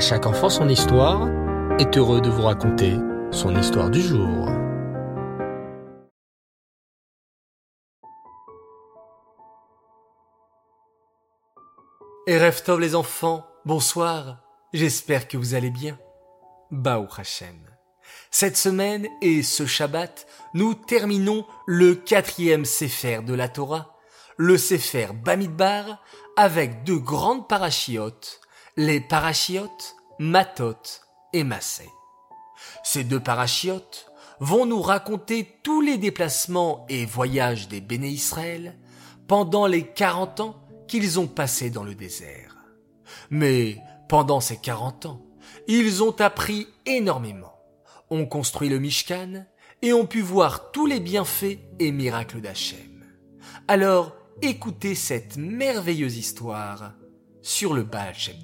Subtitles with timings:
[0.00, 1.28] Chaque enfant son histoire
[1.78, 2.96] est heureux de vous raconter
[3.30, 4.48] son histoire du jour.
[12.26, 12.38] Et
[12.78, 14.38] les enfants, bonsoir,
[14.72, 15.98] j'espère que vous allez bien.
[16.70, 17.60] Baou Hashem.
[18.30, 23.98] Cette semaine et ce Shabbat, nous terminons le quatrième Sefer de la Torah,
[24.38, 26.02] le Sefer Bamidbar,
[26.38, 28.40] avec deux grandes parachiotes,
[28.80, 31.02] les parachiotes Matot
[31.34, 31.86] et Massé.
[32.82, 38.78] Ces deux parachiotes vont nous raconter tous les déplacements et voyages des Béné Israël
[39.28, 42.56] pendant les 40 ans qu'ils ont passés dans le désert.
[43.28, 43.76] Mais
[44.08, 45.26] pendant ces 40 ans,
[45.68, 47.60] ils ont appris énormément,
[48.08, 49.44] ont construit le Mishkan
[49.82, 53.04] et ont pu voir tous les bienfaits et miracles d'Hachem.
[53.68, 56.94] Alors, écoutez cette merveilleuse histoire
[57.42, 58.36] sur le Baal Shem.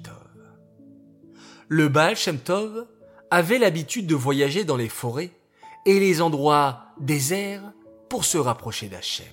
[1.69, 2.39] Le Baal Shem
[3.29, 5.31] avait l'habitude de voyager dans les forêts
[5.85, 7.73] et les endroits déserts
[8.09, 9.25] pour se rapprocher d'Hachem.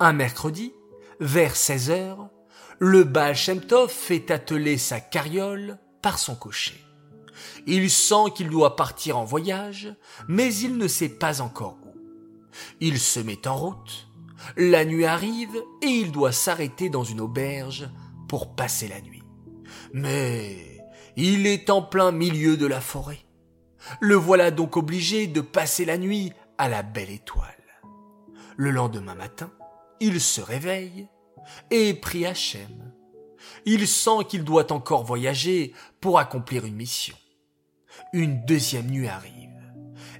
[0.00, 0.72] Un mercredi,
[1.20, 2.28] vers 16 heures,
[2.80, 6.82] le Baal Shem fait atteler sa carriole par son cocher.
[7.68, 9.94] Il sent qu'il doit partir en voyage,
[10.26, 11.94] mais il ne sait pas encore où.
[12.80, 14.08] Il se met en route,
[14.56, 17.88] la nuit arrive et il doit s'arrêter dans une auberge
[18.28, 19.22] pour passer la nuit.
[19.92, 20.71] Mais
[21.16, 23.24] il est en plein milieu de la forêt.
[24.00, 27.48] Le voilà donc obligé de passer la nuit à la belle étoile.
[28.56, 29.50] Le lendemain matin,
[30.00, 31.08] il se réveille
[31.70, 32.92] et prie Hachem.
[33.64, 37.16] Il sent qu'il doit encore voyager pour accomplir une mission.
[38.12, 39.50] Une deuxième nuit arrive,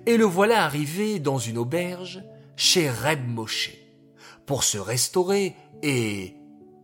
[0.06, 2.22] et le voilà arrivé dans une auberge
[2.56, 3.72] chez Reb Moshe,
[4.46, 6.34] pour se restaurer et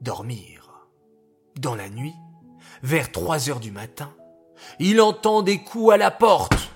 [0.01, 0.87] dormir.
[1.59, 2.15] Dans la nuit,
[2.83, 4.15] vers trois heures du matin,
[4.79, 6.71] il entend des coups à la porte.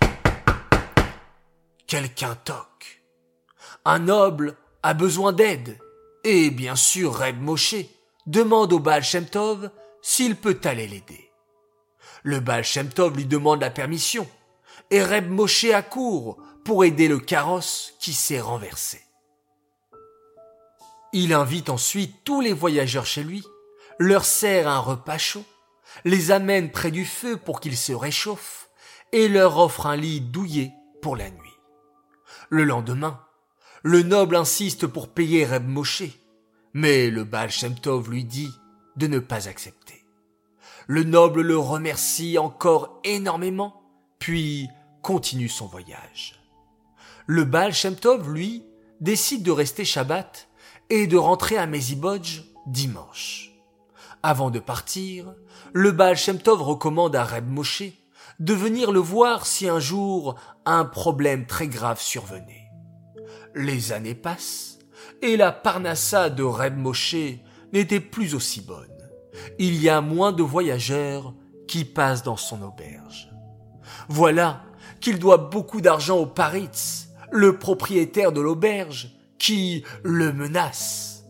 [1.87, 3.03] Quelqu'un toque.
[3.85, 5.79] Un noble a besoin d'aide.
[6.25, 7.75] Et bien sûr, Reb Moshe
[8.27, 9.03] demande au Baal
[10.03, 11.33] s'il peut aller l'aider.
[12.23, 12.65] Le Baal
[13.15, 14.29] lui demande la permission,
[14.91, 19.01] et Reb Moshe accourt pour aider le carrosse qui s'est renversé.
[21.13, 23.45] Il invite ensuite tous les voyageurs chez lui,
[23.99, 25.45] leur sert un repas chaud,
[26.05, 28.71] les amène près du feu pour qu'ils se réchauffent,
[29.13, 30.73] et leur offre un lit douillet
[31.03, 31.59] pour la nuit.
[32.49, 33.21] Le lendemain,
[33.83, 36.05] le noble insiste pour payer Reb Moshe,
[36.73, 38.53] mais le Baal Shem Tov lui dit
[38.97, 40.05] de ne pas accepter.
[40.87, 43.83] Le noble le remercie encore énormément,
[44.19, 44.69] puis
[45.03, 46.41] continue son voyage.
[47.27, 48.65] Le Baal Shem Tov, lui,
[49.01, 50.49] décide de rester Shabbat
[50.91, 53.52] et de rentrer à Mezibodj dimanche.
[54.25, 55.35] Avant de partir,
[55.73, 56.17] le Baal
[56.47, 57.83] recommande à Reb Moshe
[58.39, 62.71] de venir le voir si un jour un problème très grave survenait.
[63.57, 64.79] Les années passent
[65.23, 67.17] et la Parnassa de Reb Moshe
[67.73, 68.87] n'était plus aussi bonne.
[69.59, 71.35] Il y a moins de voyageurs
[71.67, 73.29] qui passent dans son auberge.
[74.09, 74.63] Voilà
[75.01, 81.25] qu'il doit beaucoup d'argent au Paritz, le propriétaire de l'auberge, qui le menace.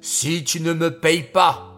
[0.00, 1.69] Si tu ne me payes pas,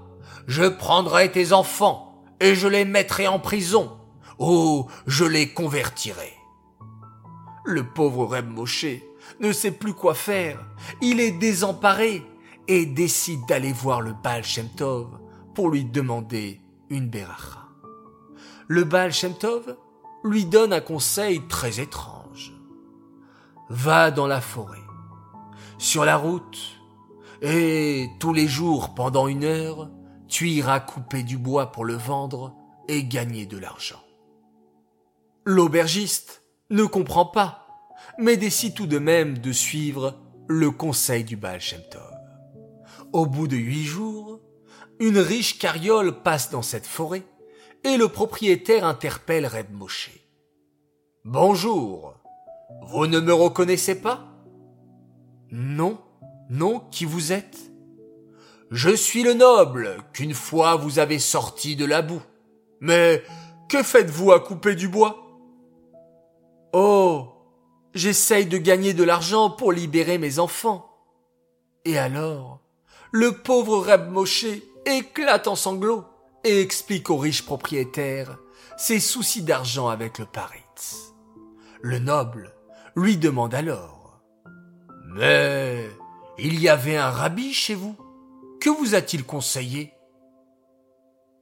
[0.47, 3.97] je prendrai tes enfants et je les mettrai en prison,
[4.39, 6.33] ou je les convertirai.
[7.65, 8.87] Le pauvre Reb Moshe
[9.41, 10.59] ne sait plus quoi faire.
[11.01, 12.23] Il est désemparé
[12.67, 15.09] et décide d'aller voir le Baal Shem Tov
[15.55, 16.61] pour lui demander
[16.91, 17.69] une beracha.
[18.67, 19.77] Le Baal Shem Tov
[20.25, 22.53] lui donne un conseil très étrange.
[23.69, 24.79] Va dans la forêt,
[25.79, 26.59] sur la route,
[27.41, 29.89] et tous les jours pendant une heure,
[30.33, 32.57] tu iras couper du bois pour le vendre
[32.89, 34.03] et gagner de l'argent.
[35.45, 37.63] L'aubergiste ne comprend pas
[38.19, 41.83] mais décide tout de même de suivre le conseil du Baal Shem.
[43.13, 44.41] Au bout de huit jours,
[45.01, 47.23] une riche carriole passe dans cette forêt
[47.85, 50.11] et le propriétaire interpelle Reb Moshe.
[51.25, 52.15] Bonjour,
[52.87, 54.33] vous ne me reconnaissez pas
[55.51, 56.01] Non,
[56.49, 57.72] non, qui vous êtes?
[58.73, 62.23] Je suis le noble qu'une fois vous avez sorti de la boue.
[62.81, 63.23] Mais
[63.69, 65.19] que faites-vous à couper du bois?
[66.73, 67.29] Oh,
[67.95, 70.89] J'essaye de gagner de l'argent pour libérer mes enfants.
[71.85, 72.61] Et alors,
[73.11, 74.47] le pauvre Reb Moshe
[74.87, 76.05] éclate en sanglots
[76.43, 78.39] et explique au riche propriétaire
[78.79, 81.13] ses soucis d'argent avec le Paritz.
[81.83, 82.55] Le noble
[82.97, 84.23] lui demande alors
[85.15, 85.91] Mais
[86.39, 87.95] il y avait un rabbi chez vous?
[88.63, 89.93] Que vous a-t-il conseillé?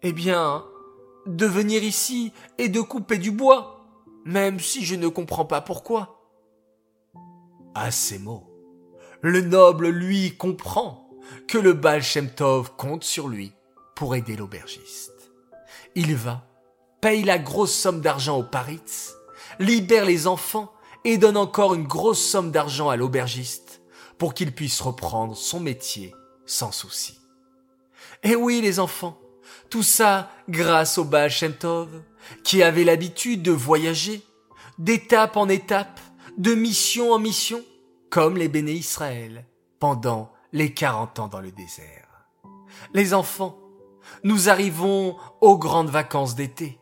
[0.01, 0.65] Eh bien,
[1.27, 3.85] de venir ici et de couper du bois,
[4.25, 6.25] même si je ne comprends pas pourquoi.
[7.75, 8.49] À ces mots,
[9.21, 11.11] le noble, lui, comprend
[11.47, 12.01] que le Baal
[12.79, 13.53] compte sur lui
[13.95, 15.31] pour aider l'aubergiste.
[15.95, 16.47] Il va,
[17.03, 19.15] paye la grosse somme d'argent aux Paritz,
[19.59, 20.73] libère les enfants
[21.05, 23.83] et donne encore une grosse somme d'argent à l'aubergiste
[24.17, 26.15] pour qu'il puisse reprendre son métier
[26.51, 27.19] sans souci.
[28.23, 29.19] Et oui, les enfants,
[29.71, 32.03] tout ça grâce au Baal Shem Tov,
[32.43, 34.23] qui avait l'habitude de voyager,
[34.79, 36.01] d'étape en étape,
[36.37, 37.63] de mission en mission,
[38.11, 39.47] comme les béné Israël,
[39.79, 42.27] pendant les quarante ans dans le désert.
[42.95, 43.57] Les enfants,
[44.25, 46.81] nous arrivons aux grandes vacances d'été,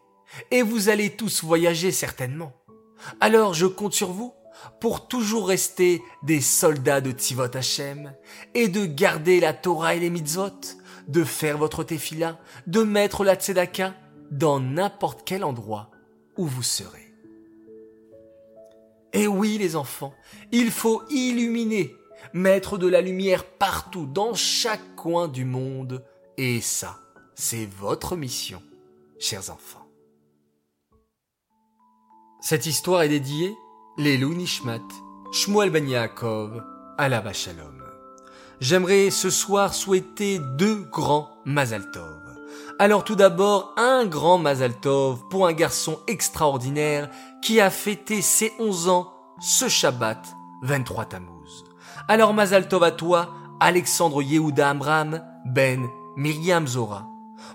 [0.50, 2.54] et vous allez tous voyager certainement.
[3.20, 4.32] Alors je compte sur vous
[4.81, 8.14] pour toujours rester des soldats de Tivot Hashem
[8.55, 10.60] et de garder la Torah et les mitzvot,
[11.08, 13.94] de faire votre tefila, de mettre la tzedaka
[14.31, 15.90] dans n'importe quel endroit
[16.37, 17.14] où vous serez.
[19.12, 20.14] Et oui les enfants,
[20.52, 21.96] il faut illuminer,
[22.32, 26.04] mettre de la lumière partout, dans chaque coin du monde,
[26.37, 27.00] et ça,
[27.34, 28.62] c'est votre mission,
[29.19, 29.88] chers enfants.
[32.40, 33.54] Cette histoire est dédiée
[33.98, 34.80] les Nishmat,
[35.32, 36.62] Shmuel Ben Yaakov,
[36.98, 37.82] Alaba Shalom.
[38.60, 42.22] J'aimerais ce soir souhaiter deux grands Mazal Tov.
[42.78, 47.10] Alors tout d'abord, un grand Mazal Tov pour un garçon extraordinaire
[47.42, 50.24] qui a fêté ses 11 ans ce Shabbat
[50.62, 51.64] 23 Tammuz.
[52.06, 57.08] Alors Mazal Tov à toi, Alexandre Yehuda Amram, Ben Myriam Zora.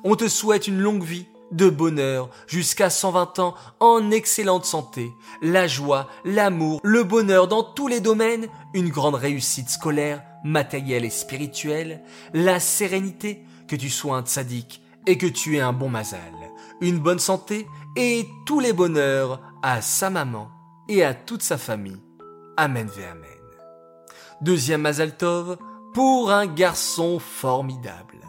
[0.04, 5.12] On te souhaite une longue vie, de bonheur jusqu'à 120 ans en excellente santé,
[5.42, 11.10] la joie, l'amour, le bonheur dans tous les domaines, une grande réussite scolaire, matérielle et
[11.10, 12.04] spirituelle,
[12.34, 16.20] la sérénité, que tu sois un tzaddik et que tu aies un bon mazal,
[16.82, 20.50] une bonne santé et tous les bonheurs à sa maman
[20.90, 22.02] et à toute sa famille.
[22.58, 23.30] Amen ve Amen.
[24.42, 25.58] Deuxième mazal tov
[25.94, 28.20] pour un garçon formidable.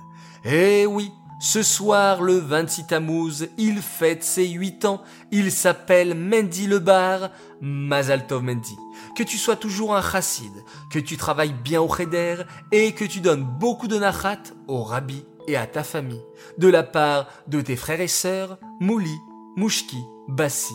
[0.44, 1.10] Eh oui,
[1.44, 5.02] ce soir, le 26 Tammuz, il fête ses 8 ans.
[5.30, 7.28] Il s'appelle Mendy Lebar,
[7.60, 8.78] Mazaltov Mendy.
[9.14, 12.36] Que tu sois toujours un chassid, que tu travailles bien au cheder
[12.72, 16.22] et que tu donnes beaucoup de nachat au rabbi et à ta famille,
[16.56, 19.14] de la part de tes frères et sœurs, Mouli,
[19.54, 20.72] Mouchki, Bassi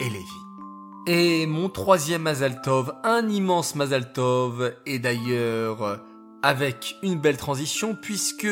[0.00, 0.26] et Lévi.
[1.06, 6.00] Et mon troisième Mazaltov, un immense Mazaltov, et d'ailleurs
[6.42, 8.48] avec une belle transition puisque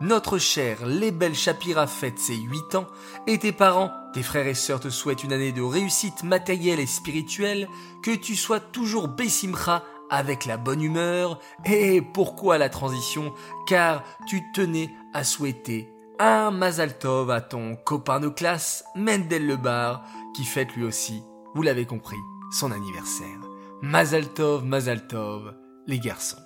[0.00, 2.86] notre cher Lebel Shapira fête ses 8 ans
[3.26, 6.86] et tes parents, tes frères et sœurs te souhaitent une année de réussite matérielle et
[6.86, 7.68] spirituelle,
[8.02, 11.38] que tu sois toujours Bessimcha avec la bonne humeur.
[11.64, 13.32] Et pourquoi la transition?
[13.66, 20.04] Car tu tenais à souhaiter un Mazal Tov à ton copain de classe, Mendel Lebar,
[20.34, 21.22] qui fête lui aussi,
[21.54, 22.16] vous l'avez compris,
[22.52, 23.40] son anniversaire.
[23.82, 25.54] Mazal Tov, Mazal Tov,
[25.86, 26.45] les garçons.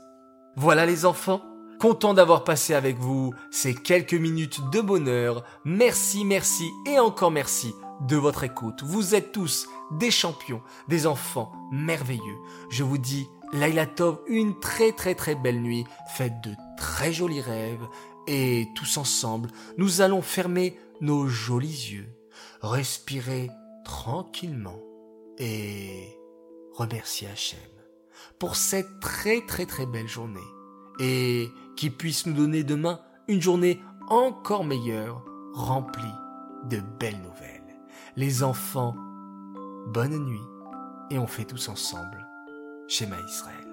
[0.60, 1.40] Voilà les enfants,
[1.78, 5.42] content d'avoir passé avec vous ces quelques minutes de bonheur.
[5.64, 7.74] Merci, merci et encore merci
[8.06, 8.82] de votre écoute.
[8.82, 12.36] Vous êtes tous des champions, des enfants merveilleux.
[12.68, 17.40] Je vous dis, Laila Tov, une très très très belle nuit, faites de très jolis
[17.40, 17.88] rêves
[18.26, 19.48] et tous ensemble,
[19.78, 22.08] nous allons fermer nos jolis yeux,
[22.60, 23.48] respirer
[23.86, 24.82] tranquillement
[25.38, 26.18] et
[26.74, 27.79] remercier Hachem
[28.38, 30.40] pour cette très très très belle journée
[30.98, 35.24] et qui puisse nous donner demain une journée encore meilleure,
[35.54, 36.02] remplie
[36.68, 37.60] de belles nouvelles.
[38.16, 38.96] Les enfants,
[39.86, 40.40] bonne nuit
[41.10, 42.26] et on fait tous ensemble
[42.88, 43.69] Schéma Israël.